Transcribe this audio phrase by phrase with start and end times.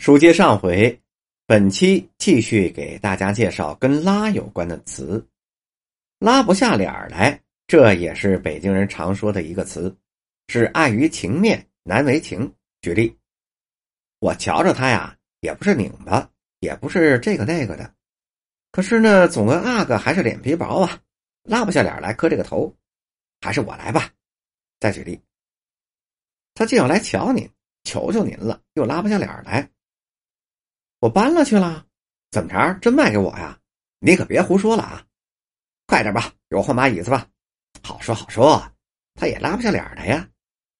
[0.00, 0.98] 书接上回，
[1.44, 5.22] 本期继续给大家介绍跟“拉”有关的词。
[6.18, 9.94] 拉不下脸来，这也是北京人常说的一个词，
[10.48, 12.50] 是碍于情面难为情。
[12.80, 13.14] 举例，
[14.20, 16.26] 我瞧着他呀，也不是拧巴，
[16.60, 17.94] 也不是这个那个的，
[18.72, 20.98] 可是呢，总跟阿哥还是脸皮薄啊，
[21.42, 22.74] 拉不下脸来磕这个头，
[23.42, 24.10] 还是我来吧。
[24.78, 25.20] 再举例，
[26.54, 27.46] 他既要来瞧您，
[27.84, 29.70] 求求您了，又拉不下脸来。
[31.00, 31.84] 我搬了去了，
[32.30, 32.78] 怎么着？
[32.80, 33.58] 真卖给我呀？
[34.00, 35.04] 你可别胡说了啊！
[35.86, 37.26] 快点吧，给我换把椅子吧。
[37.82, 38.62] 好说好说，
[39.14, 40.28] 他也拉不下脸来呀。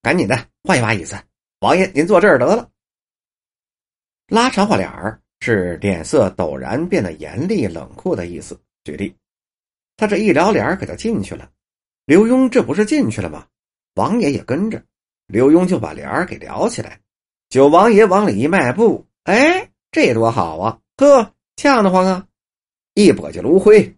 [0.02, 1.18] 赶紧的，换一把椅子。
[1.60, 2.70] 王爷，您坐这儿得了。
[4.28, 8.60] 拉长话脸儿是脸色陡然变得严厉冷酷的意思。
[8.84, 9.16] 举例，
[9.96, 11.50] 他这一撩脸可就进去了。
[12.04, 13.46] 刘墉这不是进去了吗？
[13.94, 14.82] 王爷也跟着，
[15.26, 17.00] 刘墉就把帘儿给撩起来。
[17.48, 19.69] 九王爷往里一迈步，哎。
[19.92, 20.78] 这多好啊！
[20.96, 22.24] 呵，呛得慌啊！
[22.94, 23.96] 一簸箕炉灰，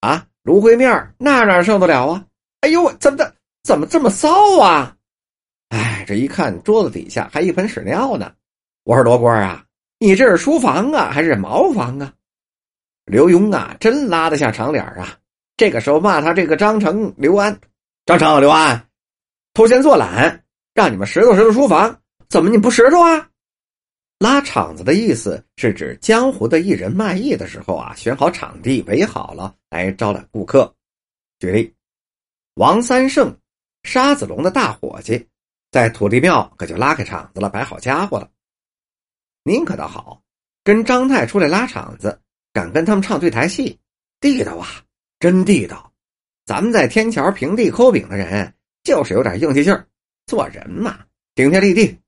[0.00, 2.24] 啊，炉灰面那哪受得了啊？
[2.60, 3.34] 哎呦，怎么的？
[3.62, 4.96] 怎么这么骚啊？
[5.68, 8.32] 哎，这一看桌子底下还一盆屎尿呢。
[8.84, 9.64] 我说罗锅啊，
[9.98, 12.12] 你这是书房啊，还是茅房啊？
[13.06, 15.18] 刘墉啊，真拉得下长脸啊！
[15.56, 17.58] 这个时候骂他这个张成、刘安、
[18.06, 18.86] 张成、刘安，
[19.52, 20.42] 偷闲坐懒，
[20.74, 23.28] 让你们拾掇拾掇书房，怎么你不拾掇啊？
[24.18, 30.72] 拉场子的意思是指江湖的艺人卖艺的时候啊，选好场地，围好了来招揽顾客。
[31.38, 31.74] 举例，
[32.54, 33.36] 王三胜，
[33.82, 35.26] 沙子龙的大伙计，
[35.70, 38.30] 在土地庙可就拉开场子了，摆好家伙了。
[39.42, 40.22] 您可倒好，
[40.62, 42.18] 跟张太出来拉场子，
[42.52, 43.78] 敢跟他们唱对台戏，
[44.20, 44.68] 地道啊，
[45.18, 45.92] 真地道。
[46.46, 48.54] 咱们在天桥平地抠饼的人，
[48.84, 49.86] 就是有点硬气劲儿，
[50.26, 51.00] 做人嘛，
[51.34, 51.98] 顶天立地。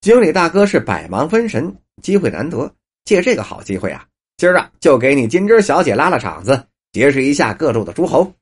[0.00, 8.34] 经理大哥是百忙分神，机会难得，借这个好机会啊，今儿啊就给你金枝小姐拉拉场子，结识一下各路的诸侯。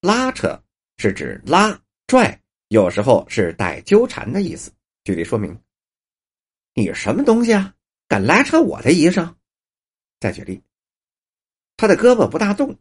[0.00, 0.62] 拉扯
[0.98, 1.76] 是指拉
[2.06, 4.70] 拽，有时候是带纠缠的意思。
[5.02, 5.60] 举例说明：
[6.74, 7.74] 你什么东西啊？
[8.06, 9.34] 敢拉扯我的衣裳？
[10.20, 10.62] 再举例，
[11.76, 12.72] 他的胳膊不大动，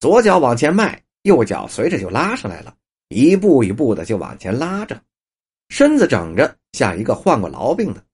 [0.00, 2.76] 左脚往前迈，右脚随着就拉上来了，
[3.08, 5.02] 一步一步的就往前拉着。
[5.68, 8.04] 身子整着像一个患过痨病的，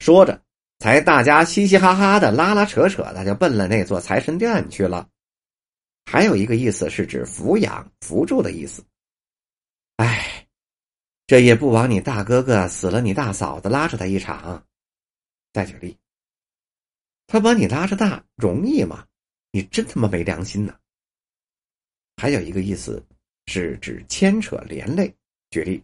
[0.00, 0.42] 说着，
[0.78, 5.08] 才大家嘻嘻哈哈的拉拉扯扯的就奔了那座财神殿去了。
[6.04, 8.84] 还有一个意思是指抚养、扶助的意思。
[9.96, 10.46] 哎，
[11.26, 14.64] 这也不枉你大哥哥死了，你大嫂子拉着他一场。
[15.52, 15.96] 再举例，
[17.26, 19.06] 他把你拉着大容易吗？
[19.50, 20.74] 你真他妈没良心呐！
[22.16, 23.04] 还有一个意思
[23.46, 25.14] 是指牵扯连累。
[25.50, 25.82] 举例。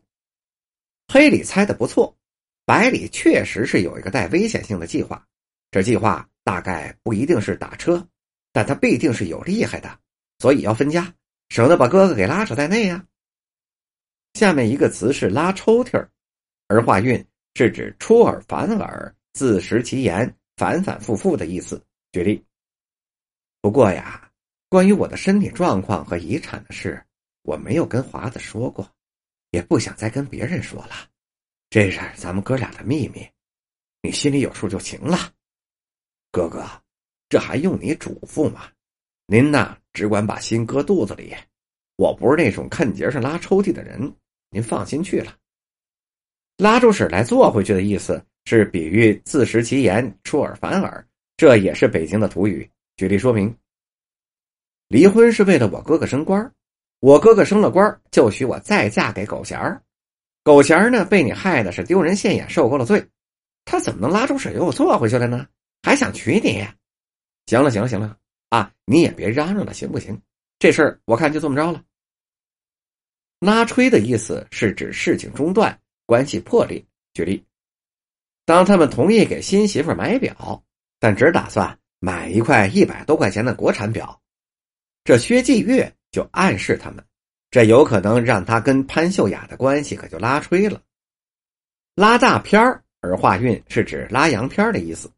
[1.09, 2.17] 黑里猜的不错，
[2.65, 5.25] 白里确实是有一个带危险性的计划。
[5.71, 8.07] 这计划大概不一定是打车，
[8.53, 9.99] 但他必定是有厉害的，
[10.39, 11.13] 所以要分家，
[11.49, 13.05] 省得把哥哥给拉扯在内呀。
[14.35, 16.11] 下面一个词是拉抽屉儿，
[16.69, 21.81] 儿化韵是指出尔反尔、自食其言、反反复复的意思。
[22.13, 22.45] 举例。
[23.61, 24.31] 不过呀，
[24.69, 27.05] 关于我的身体状况和遗产的事，
[27.43, 28.89] 我没有跟华子说过。
[29.55, 31.09] 也不想再跟别人说了，
[31.71, 33.25] 这是咱们哥俩的秘密，
[34.03, 35.33] 你心里有数就行了。
[36.33, 36.69] 哥哥，
[37.29, 38.69] 这还用你嘱咐吗？
[39.27, 41.33] 您呐，只管把心搁肚子里。
[41.95, 44.13] 我不是那种看节上拉抽屉的人，
[44.51, 45.37] 您放心去了。
[46.57, 52.69] 拉住屎来坐回去的意思是比喻自食其言、出尔反尔，这也是北京的土语。
[52.97, 53.57] 举例说明，
[54.89, 56.53] 离婚是为了我哥哥升官。
[57.05, 59.83] 我哥哥升了官，就许我再嫁给狗贤儿。
[60.43, 63.07] 狗贤儿呢，被你害的是丢人现眼，受够了罪。
[63.67, 65.47] 他怎么能拉出水又坐回去了呢？
[65.83, 66.67] 还想娶你？
[67.45, 68.17] 行了，行了，行了
[68.49, 68.73] 啊！
[68.87, 70.19] 你也别嚷嚷了，行不行？
[70.59, 71.85] 这事儿我看就这么着了。
[73.39, 76.83] 拉吹的意思是指事情中断，关系破裂。
[77.13, 77.45] 举例，
[78.47, 80.65] 当他们同意给新媳妇买表，
[80.99, 84.19] 但只打算买一块一百多块钱的国产表，
[85.05, 85.95] 这薛继月。
[86.15, 87.05] 就暗示他们，
[87.51, 90.81] 这有可能让他跟潘秀雅的关系可就拉吹了。
[91.97, 95.11] 拉大片儿，儿化韵是指拉洋片的意思。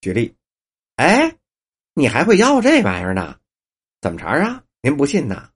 [0.00, 0.32] 举例，
[0.94, 1.34] 哎，
[1.94, 3.36] 你还会吆喝这玩意儿呢？
[4.00, 4.62] 怎么着啊？
[4.82, 5.48] 您不信呐？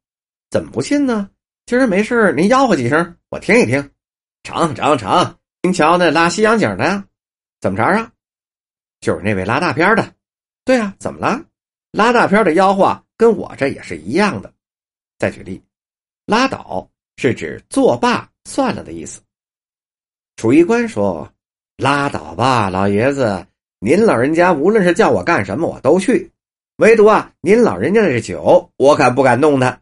[0.50, 1.30] 怎么不信呢？
[1.66, 3.92] 今儿没事您吆喝几声，我听一听。
[4.42, 7.04] 成成成，您瞧那拉西洋景的呀？
[7.60, 8.12] 怎么着啊？
[9.00, 10.14] 就是那位拉大片的。
[10.64, 11.44] 对啊，怎么了？
[11.92, 14.52] 拉大片的吆喝跟我这也是一样的。
[15.20, 15.62] 再举例，
[16.24, 16.88] 拉倒
[17.18, 19.20] 是指作罢算了的意思。
[20.36, 21.30] 楚一官说
[21.76, 23.46] ：“拉倒吧，老爷子，
[23.80, 26.32] 您老人家无论是叫我干什么，我都去。
[26.76, 29.78] 唯独啊，您老人家的酒，我可不敢动他。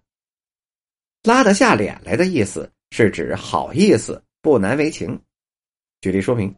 [1.23, 5.20] 拉得下脸来的意思是指好意思，不难为情。
[6.00, 6.52] 举例说明，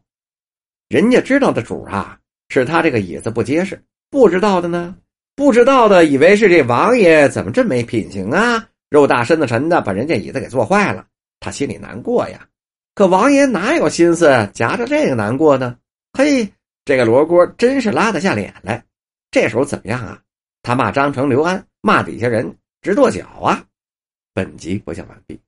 [0.88, 2.18] 人家知道的主啊，
[2.48, 3.76] 是他这个椅子不结实；
[4.08, 4.96] 不知道的呢，
[5.36, 11.06] 不知道的以为是这王爷怎么这么没品行啊，肉大身子沉的，把人家椅子给坐坏了，
[11.38, 12.46] 他心里难过呀。
[12.94, 15.78] 可王爷哪有心思夹着这个难过呢？
[16.12, 16.52] 嘿，
[16.84, 18.84] 这个罗锅真是拉得下脸来。
[19.30, 20.20] 这时候怎么样啊？
[20.62, 23.64] 他骂张成、刘安，骂底下人直跺脚啊！
[24.34, 25.40] 本集播讲完毕。